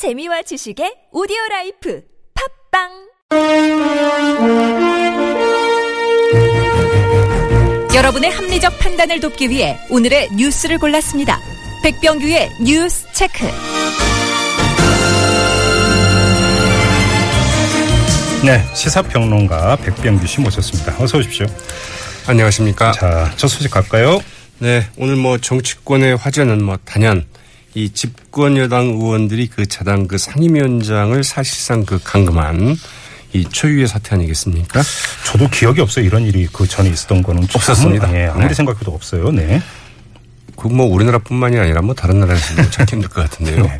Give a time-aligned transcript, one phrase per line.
[0.00, 2.00] 재미와 지식의 오디오 라이프
[2.72, 2.88] 팟빵
[7.94, 11.38] 여러분의 합리적 판단을 돕기 위해 오늘의 뉴스를 골랐습니다.
[11.82, 13.44] 백병규의 뉴스 체크.
[18.42, 20.96] 네, 시사평론가 백병규 씨 모셨습니다.
[20.98, 21.46] 어서 오십시오.
[22.26, 22.92] 안녕하십니까.
[22.92, 24.18] 자, 첫 소식 갈까요?
[24.60, 27.26] 네, 오늘 뭐 정치권의 화제는 뭐 단연
[27.74, 32.76] 이 집권 여당 의원들이 그 자당 그 상임위원장을 사실상 그 강금한
[33.32, 34.82] 이 초유의 사태 아니겠습니까?
[35.24, 36.04] 저도 기억이 없어요.
[36.04, 38.08] 이런 일이 그 전에 있었던 거는 없었습니다.
[38.08, 38.54] 아무리, 예, 아무리 네.
[38.54, 39.30] 생각해도 없어요.
[39.30, 39.62] 네.
[40.56, 43.62] 그뭐 우리나라뿐만이 아니라 뭐 다른 나라에서도 찾기 힘들 것 같은데요.
[43.64, 43.78] 네.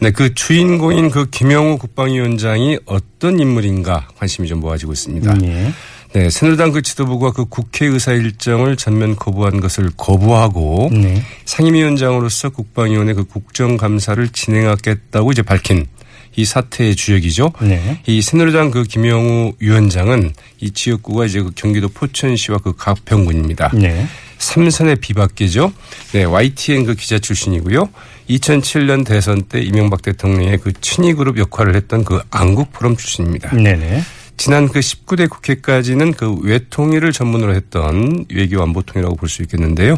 [0.00, 5.36] 네, 그 주인공인 그 김영우 국방위원장이 어떤 인물인가 관심이 좀 모아지고 있습니다.
[5.42, 5.72] 예.
[6.14, 11.22] 네, 새누리당 그 지도부가 그 국회의사 일정을 전면 거부한 것을 거부하고 네.
[11.46, 15.86] 상임위원장으로서 국방위원회 그 국정감사를 진행하겠다고 이제 밝힌
[16.36, 17.52] 이 사태의 주역이죠.
[17.62, 18.00] 네.
[18.06, 23.70] 이 새누리당 그 김영우 위원장은 이 지역구가 이제 그 경기도 포천시와 그 가평군입니다.
[23.74, 24.06] 네.
[24.38, 25.72] 삼선의 비박계죠.
[26.12, 27.88] 네, YTN 그 기자 출신이고요.
[28.28, 33.54] 2007년 대선 때 이명박 대통령의 그 친위 그룹 역할을 했던 그 안국 포럼 출신입니다.
[33.54, 34.02] 네네.
[34.36, 39.96] 지난 그 19대 국회까지는 그 외통일을 전문으로 했던 외교안보통이라고 볼 수 있겠는데요.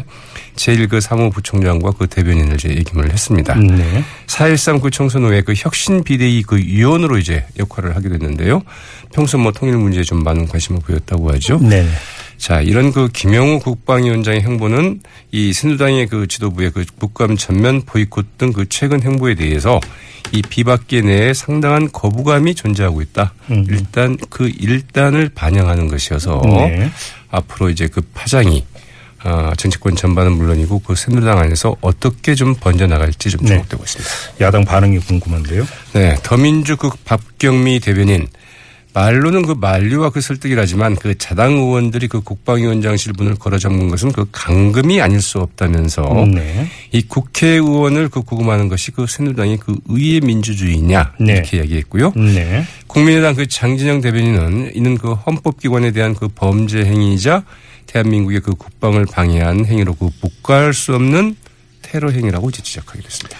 [0.55, 3.55] 제1 그 사무부총장과 그 대변인을 이제 역임을 했습니다.
[3.55, 4.03] 네.
[4.27, 8.61] 4.13그 총선 후에 그 혁신 비대위 그 위원으로 이제 역할을 하게 됐는데요.
[9.13, 11.59] 평소 뭐 통일 문제에 좀 많은 관심을 보였다고 하죠.
[11.59, 11.87] 네.
[12.37, 18.51] 자, 이런 그 김영우 국방위원장의 행보는 이 새누당의 그 지도부의 그 국감 전면 보이콧 등
[18.53, 19.79] 그 최근 행보에 대해서
[20.31, 23.33] 이 비박계 내에 상당한 거부감이 존재하고 있다.
[23.51, 23.65] 음.
[23.69, 26.89] 일단 그 일단을 반영하는 것이어서 네.
[27.31, 28.63] 앞으로 이제 그 파장이
[29.23, 33.53] 어, 정치권 전반은 물론이고 그 새누당 안에서 어떻게 좀 번져 나갈지 좀 네.
[33.53, 34.11] 주목되고 있습니다.
[34.41, 35.65] 야당 반응이 궁금한데요.
[35.93, 38.27] 네, 더민주 그 박경미 대변인
[38.95, 44.25] 말로는 그 만류와 그 설득이라지만 그 자당 의원들이 그 국방위원장실 문을 걸어 잠근 것은 그
[44.31, 46.67] 강금이 아닐 수 없다면서 네.
[46.93, 51.33] 이 국회의원을 그 구금하는 것이 그 새누당의 그 의회 민주주의냐 네.
[51.33, 52.13] 이렇게 이야기했고요.
[52.15, 52.63] 네.
[52.87, 57.43] 국민의당 그 장진영 대변인은 이는 그 헌법기관에 대한 그 범죄 행위이자
[57.87, 61.35] 대한민국의 그 국방을 방해한 행위로 그 묵과할 수 없는
[61.81, 63.37] 테러 행위라고 이제 지적하기도 했습니다.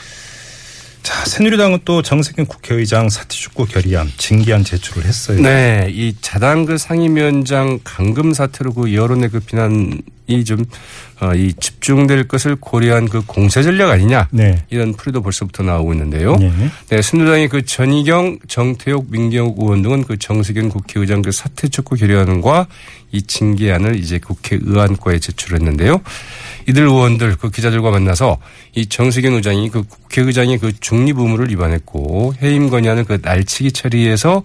[1.06, 5.40] 자, 새누리당은 또 정세균 국회의장 사퇴 촉구 결의안 징계안 제출을 했어요.
[5.40, 10.66] 네, 이 자당 그 상임위원장 강금 사태로 그 여론의 그 비난 이 좀,
[11.22, 14.28] 어, 이 집중될 것을 고려한 그 공세 전략 아니냐.
[14.32, 14.64] 네.
[14.70, 16.36] 이런 풀이도 벌써부터 나오고 있는데요.
[16.38, 16.52] 네.
[16.90, 22.68] 네, 순두당의 그 전희경, 정태욱, 민경욱 의원 등은 그 정세균 국회의장 그 사퇴 촉구 결의안과
[23.12, 26.02] 이 징계안을 이제 국회 의안과에 제출했는데요.
[26.68, 28.40] 이들 의원들 그 기자들과 만나서
[28.74, 34.44] 이 정세균 의장이 그 국회의장의 그 중립 의무를 위반했고 해임 건의안을 그 날치기 처리해서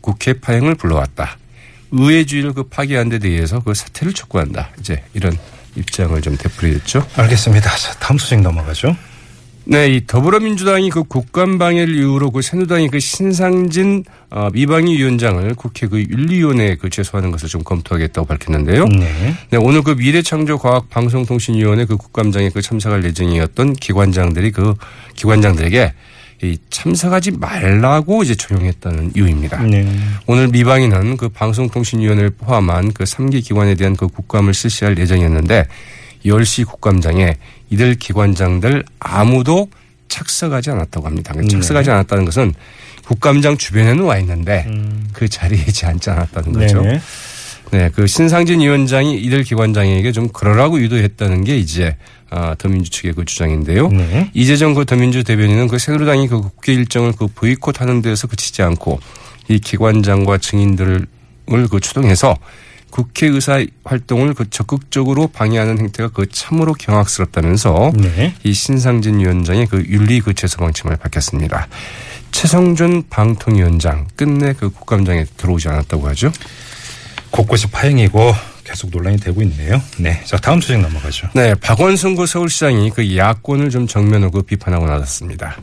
[0.00, 1.39] 국회 파행을 불러왔다.
[1.92, 4.70] 의회주의를 그 파기한 데 대해서 그 사퇴를 촉구한다.
[4.80, 5.36] 이제 이런
[5.76, 7.06] 입장을 좀 되풀이했죠.
[7.16, 7.70] 알겠습니다.
[7.76, 8.96] 자, 다음 소식 넘어가죠.
[9.64, 15.86] 네, 이 더불어민주당이 그 국감 방해를 이유로 그 새누당이 그 신상진 어, 미방위 위원장을 국회
[15.86, 18.86] 그 윤리위원회에 그 제소하는 것을 좀 검토하겠다고 밝혔는데요.
[18.86, 19.34] 네.
[19.50, 24.74] 네, 오늘 그 미래창조과학방송통신위원회 그 국감장에 그 참석할 예정이었던 기관장들이 그
[25.14, 25.92] 기관장들에게 이
[26.70, 29.62] 참석하지 말라고 이제 조용했다는 이유입니다.
[29.62, 29.86] 네.
[30.26, 35.66] 오늘 미방위는 그 방송통신위원회를 포함한 그 3개 기관에 대한 그 국감을 실시할 예정이었는데
[36.24, 37.36] 10시 국감장에
[37.70, 39.68] 이들 기관장들 아무도
[40.08, 41.34] 착석하지 않았다고 합니다.
[41.36, 41.46] 네.
[41.46, 42.54] 착석하지 않았다는 것은
[43.06, 45.08] 국감장 주변에는 와 있는데 음.
[45.12, 46.80] 그 자리에 있지 않지 않았다는 거죠.
[46.82, 47.00] 네.
[47.72, 51.96] 네, 그 신상진 위원장이 이들 기관장에게 좀 그러라고 유도했다는 게 이제
[52.30, 53.88] 아, 더민주 측의 그 주장인데요.
[53.88, 54.30] 네.
[54.34, 59.00] 이재정 그 더민주 대변인은 그 새누리당이 그 국회 일정을 그 보이콧하는 데서 그치지 않고
[59.48, 61.06] 이 기관장과 증인들을
[61.70, 62.36] 그 추동해서
[62.90, 68.34] 국회의사 활동을 그 적극적으로 방해하는 행태가 그 참으로 경악스럽다면서 네.
[68.44, 71.68] 이 신상진 위원장의 그 윤리 그 제소 방침을 밝혔습니다.
[72.32, 76.32] 최성준 방통위원장 끝내 그 국감장에 들어오지 않았다고 하죠.
[77.30, 78.34] 곳곳이 파행이고
[78.64, 79.82] 계속 논란이 되고 있네요.
[79.98, 80.22] 네.
[80.24, 81.28] 자, 다음 소식 넘어가죠.
[81.34, 85.56] 네, 박원순 그 서울시장이 그 야권을 좀 정면으로 그 비판하고 나섰습니다.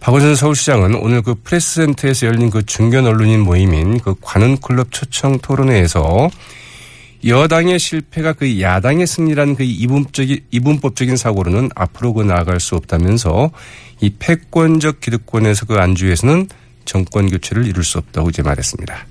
[0.00, 6.30] 박원순 서울시장은 오늘 그 프레스센터에서 열린 그 중견 언론인 모임인 그 관훈클럽 초청 토론회에서
[7.26, 13.50] 여당의 실패가 그 야당의 승리라는 그 이분법적인, 이분법적인 사고로는 앞으로 그 나아갈 수 없다면서
[14.00, 16.48] 이 패권적 기득권에서 그 안주에서는
[16.84, 19.06] 정권 교체를 이룰 수 없다고 이제 말했습니다.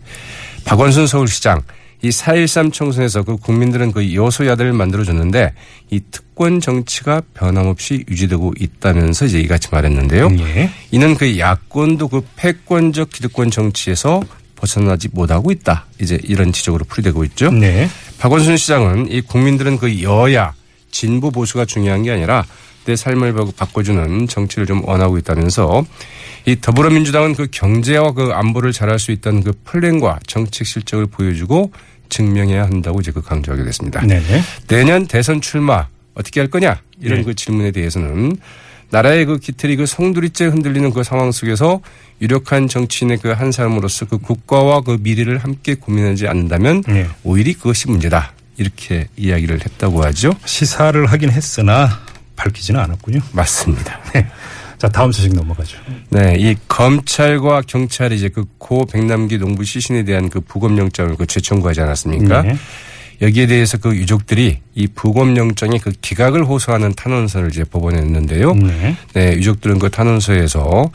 [0.63, 1.61] 박원순 서울시장
[2.01, 5.53] 이 4.13 총선에서 그 국민들은 그 여소야대를 만들어줬는데
[5.91, 10.27] 이 특, 패권 정치가 변함없이 유지되고 있다면서 이제 이같이 말했는데요.
[10.39, 10.69] 예.
[10.91, 14.21] 이는 그 야권도 그 패권적 기득권 정치에서
[14.57, 15.85] 벗어나지 못하고 있다.
[16.01, 17.51] 이제 이런 지적으로 풀이되고 있죠.
[17.51, 17.89] 네.
[18.19, 20.53] 박원순 시장은 이 국민들은 그 여야
[20.91, 22.45] 진보 보수가 중요한 게 아니라
[22.85, 25.85] 내 삶을 바꿔주는 정치를 좀 원하고 있다면서
[26.45, 31.71] 이 더불어민주당은 그 경제와 그 안보를 잘할 수 있다는 그 플랜과 정책 실적을 보여주고
[32.09, 34.01] 증명해야 한다고 이제 그 강조하게 됐습니다.
[34.05, 34.21] 네.
[34.67, 37.25] 내년 대선 출마 어떻게 할 거냐 이런 네.
[37.25, 38.37] 그 질문에 대해서는
[38.91, 41.81] 나라의 그 기틀이 그 송두리째 흔들리는 그 상황 속에서
[42.21, 47.07] 유력한 정치인의 그 한 사람으로서 그 국가와 그 미래를 함께 고민하지 않는다면 네.
[47.23, 50.33] 오히려 그것이 문제다 이렇게 이야기를 했다고 하죠.
[50.45, 51.99] 시사를 하긴 했으나
[52.45, 53.19] 밝히지는 않았군요.
[53.31, 53.99] 맞습니다.
[54.13, 54.27] 네.
[54.77, 55.77] 자, 다음 소식 넘어가죠.
[56.09, 61.81] 네, 이 검찰과 경찰이 이제 그 고 백남기 농부 시신에 대한 그 부검영장을 그 재청구하지
[61.81, 62.41] 않았습니까?
[62.41, 62.57] 네.
[63.21, 68.55] 여기에 대해서 그 유족들이 이 부검영장의 그 기각을 호소하는 탄원서를 이제 법원에 냈는데요.
[68.55, 68.97] 네.
[69.13, 70.89] 네, 유족들은 그 탄원서에서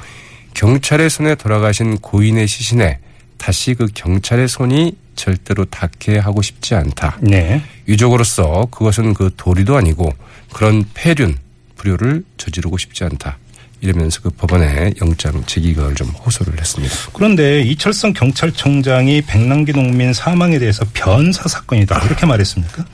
[0.55, 2.99] 경찰의 손에 돌아가신 고인의 시신에
[3.39, 7.19] 다시 그 경찰의 손이 절대로 닿게 하고 싶지 않다.
[7.21, 7.63] 네.
[7.87, 10.11] 유족으로서 그것은 그 도리도 아니고
[10.53, 11.37] 그런 폐륜,
[11.77, 13.37] 불효를 저지르고 싶지 않다.
[13.83, 16.95] 이러면서 그 법원에 영장 제기를 좀 호소를 했습니다.
[17.13, 22.03] 그런데 이철성 경찰청장이 백남기 농민 사망에 대해서 변사 사건이다.
[22.07, 22.85] 이렇게 말했습니까?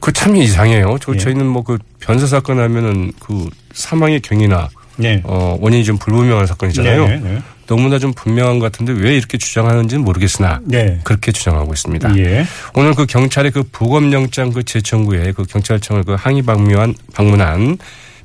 [0.00, 0.98] 그 참 이상해요.
[1.00, 1.18] 저, 예.
[1.18, 4.68] 저희는 뭐 그 변사 사건 하면은 그 사망의 경위나
[5.02, 5.20] 네.
[5.24, 7.06] 어, 원인이 좀 불분명한 사건이잖아요.
[7.06, 7.42] 네, 네.
[7.66, 11.00] 너무나 좀 분명한 것 같은데 왜 이렇게 주장하는지는 모르겠으나 네.
[11.04, 12.18] 그렇게 주장하고 있습니다.
[12.18, 12.44] 예.
[12.74, 17.78] 오늘 그 경찰의 그 부검영장 그 재청구에 그 경찰청을 그 항의 방문한 방문한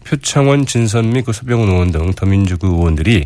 [0.04, 3.26] 표창원, 진선미, 그 서병훈 의원 등 더민주구 의원들이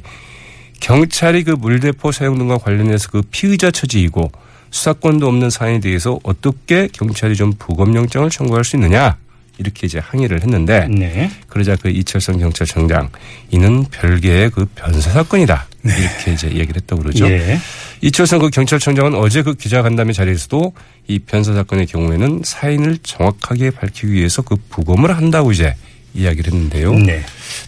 [0.80, 4.32] 경찰이 그 물대포 사용 등과 관련해서 그 피의자 처지이고
[4.72, 9.18] 수사권도 없는 사안에 대해서 어떻게 경찰이 좀 부검영장을 청구할 수 있느냐
[9.62, 11.32] 이렇게 이제 항의를 했는데 네.
[11.48, 13.10] 그러자 그 이철성 경찰청장
[13.52, 17.30] 이는 별개의 그 변사 사건이다 이렇게 이제 얘기를 했다고 그러죠.
[17.30, 17.60] 예.
[18.02, 20.74] 이철성 그 경찰청장은 어제 그 기자간담회 자리에서도
[21.08, 25.76] 이 변사 사건의 경우에는 사인을 정확하게 밝히기 위해서 그 부검을 한다고 이제
[26.14, 26.94] 이야기를 했는데요.
[26.96, 27.24] 네.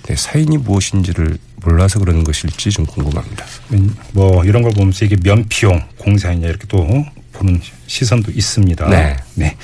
[0.08, 3.46] 네, 사인이 무엇인지를 몰라서 그러는 것일지 좀 궁금합니다.
[3.72, 8.88] 음, 뭐 이런 걸 보면서 이게 면피용 공사이냐 이렇게 또 보는 시선도 있습니다.
[8.90, 9.18] 네.
[9.36, 9.56] 네.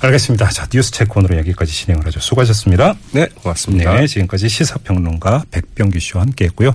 [0.00, 0.48] 알겠습니다.
[0.50, 2.20] 자, 뉴스 체크온으로 여기까지 진행을 하죠.
[2.20, 2.94] 수고하셨습니다.
[3.12, 3.98] 네, 고맙습니다.
[3.98, 4.06] 네.
[4.06, 6.72] 지금까지 시사평론가 백병규 씨와 함께 했고요.